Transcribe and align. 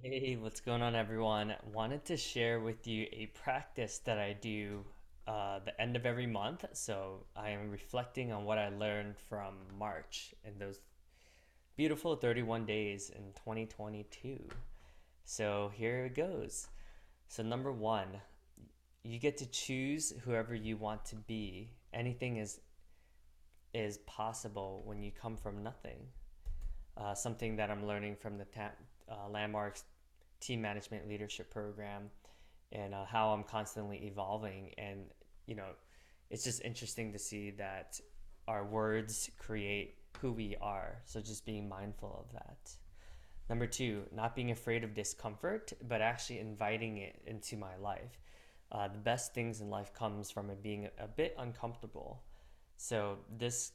Hey, 0.00 0.36
what's 0.40 0.60
going 0.60 0.80
on, 0.80 0.94
everyone? 0.94 1.54
Wanted 1.72 2.04
to 2.04 2.16
share 2.16 2.60
with 2.60 2.86
you 2.86 3.08
a 3.12 3.26
practice 3.34 3.98
that 4.04 4.16
I 4.16 4.32
do 4.32 4.84
uh, 5.26 5.58
the 5.64 5.78
end 5.80 5.96
of 5.96 6.06
every 6.06 6.24
month. 6.24 6.64
So 6.72 7.26
I 7.34 7.50
am 7.50 7.68
reflecting 7.68 8.30
on 8.30 8.44
what 8.44 8.58
I 8.58 8.68
learned 8.68 9.16
from 9.28 9.54
March 9.76 10.36
and 10.44 10.56
those 10.60 10.78
beautiful 11.76 12.14
31 12.14 12.64
days 12.64 13.10
in 13.10 13.32
2022. 13.44 14.38
So 15.24 15.72
here 15.74 16.04
it 16.04 16.14
goes. 16.14 16.68
So, 17.26 17.42
number 17.42 17.72
one, 17.72 18.20
you 19.02 19.18
get 19.18 19.36
to 19.38 19.46
choose 19.46 20.12
whoever 20.24 20.54
you 20.54 20.76
want 20.76 21.06
to 21.06 21.16
be. 21.16 21.70
Anything 21.92 22.36
is 22.36 22.60
is 23.74 23.98
possible 24.06 24.80
when 24.84 25.02
you 25.02 25.10
come 25.10 25.36
from 25.36 25.64
nothing. 25.64 25.98
Uh, 26.96 27.14
something 27.14 27.56
that 27.56 27.68
I'm 27.68 27.84
learning 27.84 28.14
from 28.14 28.38
the 28.38 28.44
ta- 28.44 28.70
uh, 29.10 29.28
Landmarks 29.28 29.84
team 30.40 30.60
management 30.60 31.08
leadership 31.08 31.50
program 31.50 32.10
and 32.72 32.94
uh, 32.94 33.04
how 33.04 33.30
I'm 33.30 33.44
constantly 33.44 33.98
evolving. 34.06 34.72
And, 34.78 35.00
you 35.46 35.54
know, 35.54 35.70
it's 36.30 36.44
just 36.44 36.62
interesting 36.62 37.12
to 37.12 37.18
see 37.18 37.50
that 37.52 38.00
our 38.46 38.64
words 38.64 39.30
create 39.38 39.96
who 40.20 40.32
we 40.32 40.56
are. 40.60 41.02
So 41.04 41.20
just 41.20 41.44
being 41.44 41.68
mindful 41.68 42.24
of 42.26 42.32
that. 42.32 42.70
Number 43.48 43.66
two, 43.66 44.02
not 44.14 44.36
being 44.36 44.50
afraid 44.50 44.84
of 44.84 44.94
discomfort, 44.94 45.72
but 45.88 46.02
actually 46.02 46.40
inviting 46.40 46.98
it 46.98 47.20
into 47.26 47.56
my 47.56 47.76
life. 47.76 48.20
Uh, 48.70 48.88
the 48.88 48.98
best 48.98 49.32
things 49.32 49.62
in 49.62 49.70
life 49.70 49.94
comes 49.94 50.30
from 50.30 50.50
it 50.50 50.62
being 50.62 50.88
a 50.98 51.08
bit 51.08 51.34
uncomfortable. 51.38 52.22
So 52.76 53.18
this 53.38 53.72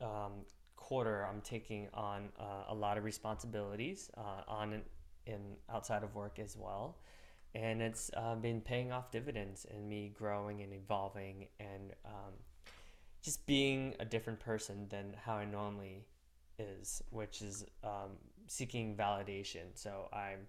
um, 0.00 0.44
quarter, 0.90 1.24
I'm 1.24 1.40
taking 1.42 1.86
on 1.94 2.30
uh, 2.36 2.64
a 2.68 2.74
lot 2.74 2.98
of 2.98 3.04
responsibilities 3.04 4.10
uh, 4.18 4.42
on 4.48 4.82
and 5.24 5.42
outside 5.72 6.02
of 6.02 6.16
work 6.16 6.40
as 6.40 6.56
well, 6.56 6.98
and 7.54 7.80
it's 7.80 8.10
uh, 8.16 8.34
been 8.34 8.60
paying 8.60 8.90
off 8.90 9.12
dividends 9.12 9.66
in 9.72 9.88
me 9.88 10.10
growing 10.18 10.62
and 10.62 10.72
evolving 10.72 11.46
and 11.60 11.92
um, 12.04 12.32
just 13.22 13.46
being 13.46 13.94
a 14.00 14.04
different 14.04 14.40
person 14.40 14.88
than 14.88 15.14
how 15.24 15.34
I 15.34 15.44
normally 15.44 16.06
is, 16.58 17.04
which 17.10 17.40
is 17.40 17.64
um, 17.84 18.10
seeking 18.48 18.96
validation. 18.96 19.66
So 19.74 20.08
I'm 20.12 20.48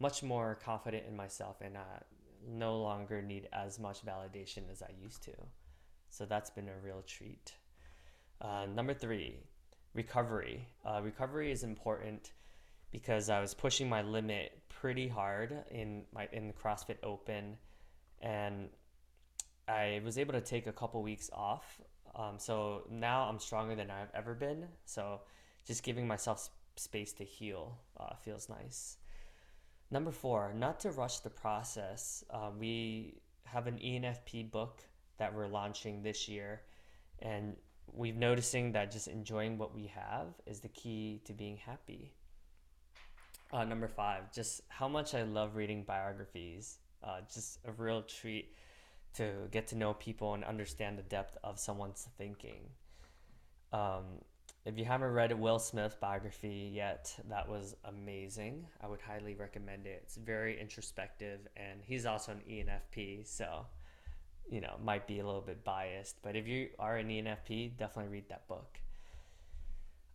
much 0.00 0.22
more 0.22 0.58
confident 0.64 1.04
in 1.06 1.14
myself 1.14 1.56
and 1.60 1.76
no 2.48 2.80
longer 2.80 3.20
need 3.20 3.46
as 3.52 3.78
much 3.78 4.06
validation 4.06 4.70
as 4.72 4.80
I 4.80 4.92
used 5.02 5.22
to. 5.24 5.32
So 6.08 6.24
that's 6.24 6.48
been 6.48 6.68
a 6.68 6.78
real 6.82 7.02
treat. 7.06 7.52
Uh, 8.40 8.66
number 8.74 8.94
three, 8.94 9.36
recovery. 9.96 10.68
Uh, 10.84 11.00
recovery 11.02 11.50
is 11.50 11.64
important 11.64 12.32
because 12.92 13.28
I 13.30 13.40
was 13.40 13.54
pushing 13.54 13.88
my 13.88 14.02
limit 14.02 14.52
pretty 14.68 15.08
hard 15.08 15.64
in 15.70 16.04
my 16.14 16.28
in 16.32 16.46
the 16.46 16.52
CrossFit 16.52 16.98
Open, 17.02 17.56
and 18.20 18.68
I 19.66 20.00
was 20.04 20.18
able 20.18 20.34
to 20.34 20.40
take 20.40 20.66
a 20.66 20.72
couple 20.72 21.02
weeks 21.02 21.30
off. 21.32 21.80
Um, 22.14 22.38
so 22.38 22.84
now 22.90 23.28
I'm 23.28 23.38
stronger 23.38 23.74
than 23.74 23.90
I've 23.90 24.14
ever 24.14 24.34
been. 24.34 24.66
So 24.84 25.20
just 25.66 25.82
giving 25.82 26.06
myself 26.06 26.48
space 26.76 27.12
to 27.14 27.24
heal 27.24 27.78
uh, 27.98 28.14
feels 28.14 28.48
nice. 28.48 28.98
Number 29.90 30.10
four, 30.10 30.52
not 30.54 30.80
to 30.80 30.90
rush 30.90 31.20
the 31.20 31.30
process. 31.30 32.24
Um, 32.30 32.58
we 32.58 33.20
have 33.44 33.66
an 33.66 33.78
ENFP 33.78 34.50
book 34.50 34.82
that 35.18 35.34
we're 35.34 35.46
launching 35.46 36.02
this 36.02 36.28
year, 36.28 36.62
and 37.20 37.56
we've 37.92 38.16
noticing 38.16 38.72
that 38.72 38.90
just 38.90 39.08
enjoying 39.08 39.58
what 39.58 39.74
we 39.74 39.86
have 39.86 40.28
is 40.46 40.60
the 40.60 40.68
key 40.68 41.20
to 41.24 41.32
being 41.32 41.56
happy. 41.56 42.12
Uh, 43.52 43.64
number 43.64 43.88
five, 43.88 44.32
just 44.32 44.60
how 44.68 44.88
much 44.88 45.14
I 45.14 45.22
love 45.22 45.56
reading 45.56 45.84
biographies. 45.84 46.78
Uh, 47.02 47.20
just 47.32 47.58
a 47.64 47.72
real 47.72 48.02
treat 48.02 48.54
to 49.14 49.32
get 49.50 49.66
to 49.68 49.76
know 49.76 49.94
people 49.94 50.34
and 50.34 50.44
understand 50.44 50.98
the 50.98 51.02
depth 51.02 51.38
of 51.44 51.58
someone's 51.58 52.08
thinking. 52.18 52.68
Um, 53.72 54.04
if 54.64 54.76
you 54.76 54.84
haven't 54.84 55.12
read 55.12 55.30
a 55.30 55.36
Will 55.36 55.60
Smith 55.60 55.96
biography 56.00 56.70
yet, 56.74 57.14
that 57.28 57.48
was 57.48 57.76
amazing. 57.84 58.66
I 58.82 58.88
would 58.88 59.00
highly 59.00 59.34
recommend 59.34 59.86
it. 59.86 60.00
It's 60.02 60.16
very 60.16 60.60
introspective, 60.60 61.46
and 61.56 61.80
he's 61.82 62.04
also 62.04 62.32
an 62.32 62.42
ENFP, 62.50 63.26
so 63.26 63.66
you 64.50 64.60
know 64.60 64.76
might 64.82 65.06
be 65.06 65.18
a 65.20 65.26
little 65.26 65.40
bit 65.40 65.64
biased. 65.64 66.16
But 66.22 66.36
if 66.36 66.46
you 66.46 66.68
are 66.78 66.96
an 66.96 67.08
ENFP, 67.08 67.76
definitely 67.76 68.12
read 68.12 68.28
that 68.28 68.46
book. 68.48 68.78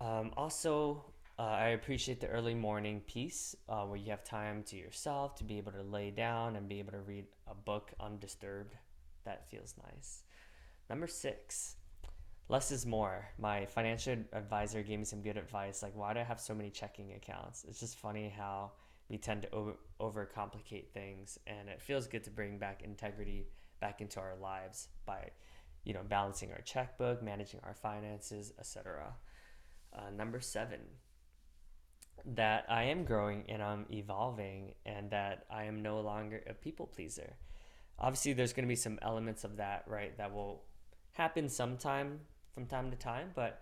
Um, 0.00 0.32
also, 0.36 1.04
uh, 1.38 1.42
I 1.42 1.68
appreciate 1.68 2.20
the 2.20 2.28
early 2.28 2.54
morning 2.54 3.00
piece 3.00 3.56
uh, 3.68 3.84
where 3.84 3.96
you 3.96 4.10
have 4.10 4.24
time 4.24 4.62
to 4.64 4.76
yourself 4.76 5.34
to 5.36 5.44
be 5.44 5.58
able 5.58 5.72
to 5.72 5.82
lay 5.82 6.10
down 6.10 6.56
and 6.56 6.68
be 6.68 6.78
able 6.78 6.92
to 6.92 7.00
read 7.00 7.26
a 7.48 7.54
book 7.54 7.92
undisturbed. 8.00 8.74
That 9.24 9.48
feels 9.50 9.74
nice. 9.82 10.22
Number 10.90 11.06
six, 11.06 11.76
less 12.48 12.70
is 12.70 12.86
more. 12.86 13.26
My 13.38 13.66
financial 13.66 14.16
advisor 14.32 14.82
gave 14.82 14.98
me 14.98 15.04
some 15.04 15.22
good 15.22 15.36
advice. 15.36 15.82
Like, 15.82 15.96
why 15.96 16.12
do 16.12 16.20
I 16.20 16.24
have 16.24 16.40
so 16.40 16.54
many 16.54 16.70
checking 16.70 17.14
accounts? 17.14 17.64
It's 17.68 17.80
just 17.80 17.96
funny 17.96 18.32
how 18.36 18.72
we 19.08 19.18
tend 19.18 19.42
to 19.42 19.50
over 19.50 19.74
overcomplicate 20.00 20.88
things, 20.92 21.38
and 21.46 21.68
it 21.68 21.80
feels 21.80 22.06
good 22.06 22.24
to 22.24 22.30
bring 22.30 22.58
back 22.58 22.82
integrity 22.82 23.46
back 23.84 24.00
into 24.00 24.18
our 24.18 24.34
lives 24.40 24.88
by, 25.04 25.28
you 25.84 25.92
know, 25.92 26.00
balancing 26.08 26.50
our 26.52 26.62
checkbook, 26.62 27.22
managing 27.22 27.60
our 27.64 27.74
finances, 27.74 28.50
etc. 28.58 29.12
Uh, 29.94 30.08
number 30.16 30.40
seven, 30.40 30.80
that 32.24 32.64
I 32.70 32.84
am 32.84 33.04
growing 33.04 33.44
and 33.50 33.62
I'm 33.62 33.84
evolving 33.92 34.72
and 34.86 35.10
that 35.10 35.44
I 35.50 35.64
am 35.64 35.82
no 35.82 36.00
longer 36.00 36.42
a 36.48 36.54
people 36.54 36.86
pleaser. 36.86 37.34
Obviously, 37.98 38.32
there's 38.32 38.54
going 38.54 38.64
to 38.64 38.72
be 38.72 38.74
some 38.86 38.98
elements 39.02 39.44
of 39.44 39.58
that, 39.58 39.84
right, 39.86 40.16
that 40.16 40.32
will 40.32 40.62
happen 41.12 41.50
sometime 41.50 42.20
from 42.54 42.64
time 42.64 42.90
to 42.90 42.96
time, 42.96 43.32
but 43.34 43.60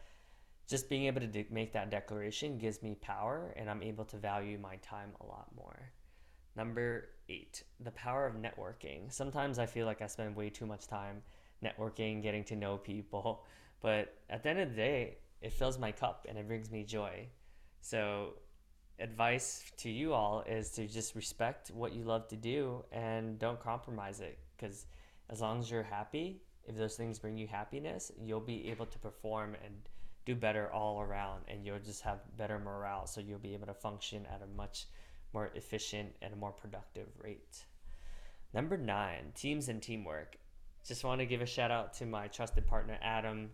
just 0.69 0.89
being 0.89 1.07
able 1.07 1.21
to 1.21 1.45
make 1.51 1.73
that 1.73 1.91
declaration 1.91 2.59
gives 2.59 2.81
me 2.81 2.95
power 2.95 3.53
and 3.57 3.69
I'm 3.69 3.83
able 3.83 4.05
to 4.05 4.17
value 4.19 4.57
my 4.57 4.77
time 4.77 5.11
a 5.21 5.27
lot 5.27 5.49
more. 5.57 5.91
Number 6.57 7.09
eight, 7.29 7.63
the 7.81 7.91
power 7.93 8.27
of 8.27 8.35
networking. 8.35 9.13
Sometimes 9.13 9.59
I 9.59 9.67
feel 9.67 9.87
like 9.87 10.03
I 10.03 10.07
spend 10.07 10.37
way 10.37 10.51
too 10.51 10.67
much 10.67 10.87
time 10.87 11.23
networking, 11.65 12.23
getting 12.23 12.45
to 12.45 12.57
know 12.57 12.77
people, 12.77 13.45
but 13.81 14.15
at 14.29 14.43
the 14.43 14.51
end 14.51 14.61
of 14.61 14.71
the 14.71 14.77
day, 14.77 15.17
it 15.41 15.53
fills 15.53 15.79
my 15.79 15.93
cup 15.93 16.27
and 16.29 16.39
it 16.39 16.47
brings 16.47 16.71
me 16.71 16.85
joy. 16.85 17.27
So 17.81 18.35
advice 19.03 19.65
to 19.79 19.91
you 19.91 20.13
all 20.13 20.43
is 20.47 20.71
to 20.71 20.87
just 20.87 21.15
respect 21.15 21.71
what 21.75 21.93
you 21.93 22.05
love 22.05 22.29
to 22.29 22.37
do 22.37 22.85
and 22.93 23.39
don't 23.39 23.61
compromise 23.61 24.21
it 24.21 24.39
because 24.57 24.87
as 25.31 25.41
long 25.41 25.59
as 25.61 25.71
you're 25.71 25.83
happy 25.83 26.41
if 26.65 26.77
those 26.77 26.95
things 26.95 27.19
bring 27.19 27.37
you 27.37 27.47
happiness 27.47 28.13
you'll 28.21 28.41
be 28.41 28.71
able 28.71 28.87
to 28.87 28.99
perform 28.99 29.57
and 29.65 29.75
do 30.25 30.35
better 30.35 30.71
all 30.73 31.01
around 31.01 31.43
and 31.49 31.67
you'll 31.67 31.81
just 31.81 32.03
have 32.03 32.21
better 32.37 32.59
morale 32.59 33.07
so 33.07 33.21
you'll 33.21 33.39
be 33.39 33.55
able 33.55 33.67
to 33.67 33.75
function 33.75 34.25
at 34.33 34.41
a 34.43 34.57
much 34.57 34.87
more 35.33 35.51
efficient 35.55 36.15
and 36.23 36.33
a 36.33 36.37
more 36.37 36.53
productive 36.53 37.09
rate 37.23 37.65
number 38.55 38.77
nine 38.77 39.33
teams 39.35 39.69
and 39.69 39.83
teamwork 39.83 40.37
just 40.87 41.05
want 41.05 41.21
to 41.21 41.27
give 41.27 41.41
a 41.41 41.47
shout 41.47 41.71
out 41.71 41.95
to 41.95 42.07
my 42.07 42.27
trusted 42.29 42.67
partner 42.67 42.99
adam 43.03 43.51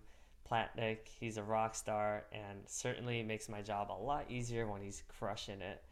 Platnick. 0.51 0.99
He's 1.21 1.37
a 1.37 1.43
rock 1.43 1.75
star 1.75 2.25
and 2.33 2.61
certainly 2.67 3.23
makes 3.23 3.49
my 3.49 3.63
job 3.63 3.91
a 3.91 3.93
lot 4.03 4.31
easier 4.31 4.67
when 4.67 4.83
he's 4.83 5.03
crushing 5.19 5.61
it. 5.61 5.83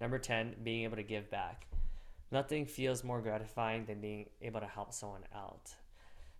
Number 0.00 0.18
10, 0.18 0.56
being 0.62 0.84
able 0.84 0.96
to 0.96 1.02
give 1.02 1.30
back. 1.30 1.66
Nothing 2.32 2.64
feels 2.64 3.04
more 3.04 3.20
gratifying 3.20 3.84
than 3.86 4.00
being 4.00 4.26
able 4.40 4.60
to 4.60 4.66
help 4.66 4.92
someone 4.92 5.24
out. 5.34 5.70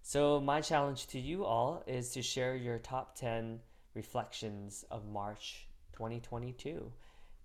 So, 0.03 0.41
my 0.41 0.61
challenge 0.61 1.09
to 1.09 1.21
you 1.21 1.45
all 1.45 1.83
is 1.87 2.13
to 2.13 2.23
share 2.23 2.57
your 2.57 2.79
top 2.79 3.17
10 3.17 3.61
reflections 3.95 4.85
of 4.91 5.07
March 5.07 5.67
2022. 5.93 6.91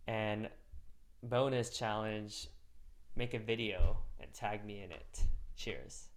And 0.07 0.47
bonus 1.25 1.69
challenge, 1.69 2.47
make 3.16 3.33
a 3.33 3.39
video 3.39 3.97
and 4.19 4.33
tag 4.33 4.66
me 4.66 4.83
in 4.83 4.91
it. 4.91 5.19
Cheers. 5.55 6.09